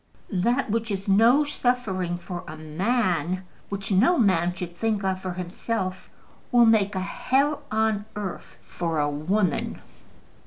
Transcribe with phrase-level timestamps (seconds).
[0.33, 5.33] "That which is no suffering for a man, which no man should think of for
[5.33, 6.09] himself,
[6.51, 9.79] will make a hell on earth for a woman."